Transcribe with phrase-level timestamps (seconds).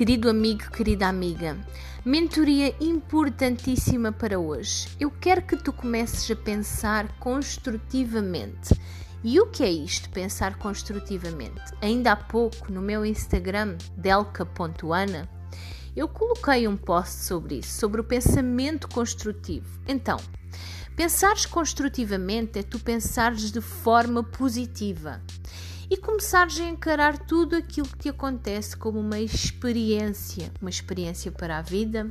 [0.00, 1.58] Querido amigo, querida amiga,
[2.02, 4.88] mentoria importantíssima para hoje.
[4.98, 8.74] Eu quero que tu comeces a pensar construtivamente.
[9.22, 11.60] E o que é isto, pensar construtivamente?
[11.82, 15.28] Ainda há pouco, no meu Instagram, delca.ana,
[15.94, 19.68] eu coloquei um post sobre isso, sobre o pensamento construtivo.
[19.86, 20.16] Então,
[20.96, 25.20] pensares construtivamente é tu pensares de forma positiva
[25.90, 31.58] e começares a encarar tudo aquilo que te acontece como uma experiência, uma experiência para
[31.58, 32.08] a vida,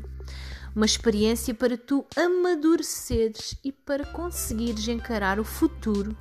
[0.76, 6.16] uma experiência para tu amadureceres e para conseguires encarar o futuro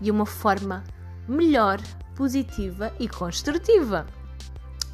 [0.00, 0.82] de uma forma
[1.28, 1.80] melhor,
[2.16, 4.06] positiva e construtiva.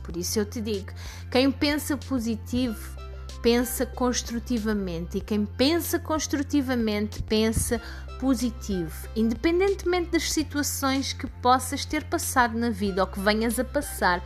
[0.03, 0.93] Por isso eu te digo,
[1.31, 3.01] quem pensa positivo
[3.43, 5.19] pensa construtivamente.
[5.19, 7.81] E quem pensa construtivamente pensa
[8.19, 14.23] positivo, independentemente das situações que possas ter passado na vida ou que venhas a passar,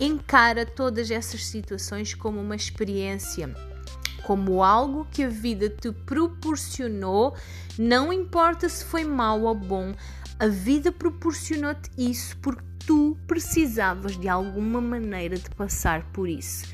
[0.00, 3.54] encara todas essas situações como uma experiência
[4.26, 7.36] como algo que a vida te proporcionou,
[7.78, 9.94] não importa se foi mau ou bom,
[10.36, 16.66] a vida proporcionou-te isso porque tu precisavas de alguma maneira de passar por isso.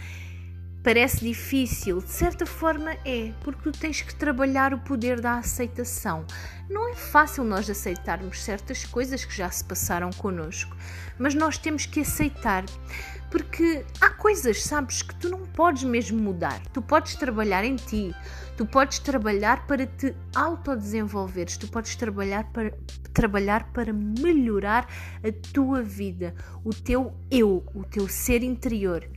[0.83, 6.27] Parece difícil, de certa forma é, porque tu tens que trabalhar o poder da aceitação.
[6.69, 10.77] Não é fácil nós aceitarmos certas coisas que já se passaram connosco,
[11.17, 12.65] mas nós temos que aceitar,
[13.33, 16.61] porque há coisas, sabes, que tu não podes mesmo mudar.
[16.67, 18.15] Tu podes trabalhar em ti,
[18.59, 22.75] tu podes trabalhar para te autodesenvolveres, tu podes trabalhar para
[23.15, 24.87] trabalhar para melhorar
[25.25, 29.09] a tua vida, o teu eu, o teu ser interior.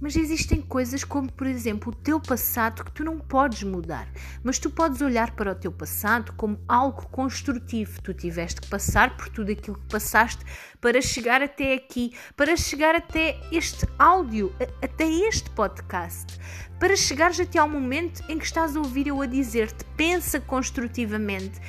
[0.00, 4.06] Mas existem coisas como, por exemplo, o teu passado que tu não podes mudar,
[4.42, 8.02] mas tu podes olhar para o teu passado como algo construtivo.
[8.02, 10.44] Tu tiveste que passar por tudo aquilo que passaste
[10.80, 13.63] para chegar até aqui, para chegar até este
[13.98, 16.38] áudio, até este podcast,
[16.78, 21.60] para chegares até ao momento em que estás a ouvir eu a dizer-te, pensa construtivamente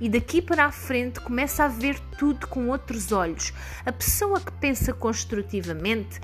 [0.00, 3.52] e daqui para a frente começa a ver tudo com outros olhos.
[3.84, 6.20] A pessoa que pensa construtivamente,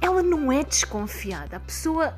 [0.00, 1.56] ela não é desconfiada.
[1.56, 2.14] A pessoa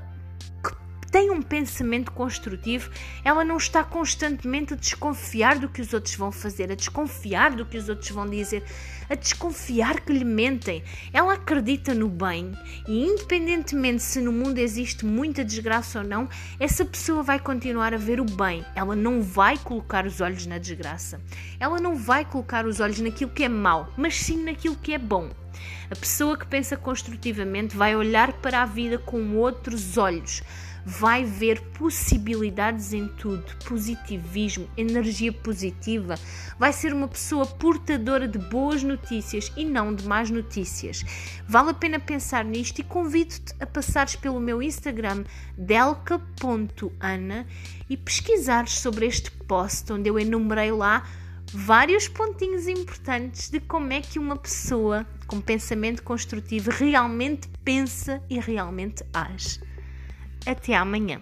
[1.14, 2.90] tem um pensamento construtivo,
[3.22, 7.64] ela não está constantemente a desconfiar do que os outros vão fazer, a desconfiar do
[7.64, 8.64] que os outros vão dizer
[9.08, 10.82] a desconfiar que lhe mentem.
[11.12, 12.52] Ela acredita no bem
[12.88, 17.98] e, independentemente se no mundo existe muita desgraça ou não, essa pessoa vai continuar a
[17.98, 18.64] ver o bem.
[18.74, 21.20] Ela não vai colocar os olhos na desgraça.
[21.60, 24.98] Ela não vai colocar os olhos naquilo que é mau, mas sim naquilo que é
[24.98, 25.30] bom.
[25.88, 30.42] A pessoa que pensa construtivamente vai olhar para a vida com outros olhos
[30.84, 36.16] vai ver possibilidades em tudo, positivismo, energia positiva,
[36.58, 41.04] vai ser uma pessoa portadora de boas notícias e não de más notícias.
[41.48, 45.24] Vale a pena pensar nisto e convido-te a passares pelo meu Instagram
[45.56, 47.46] delca.ana
[47.88, 51.06] e pesquisares sobre este post onde eu enumerei lá
[51.52, 58.40] vários pontinhos importantes de como é que uma pessoa com pensamento construtivo realmente pensa e
[58.40, 59.63] realmente age.
[60.46, 61.20] Até amanhã.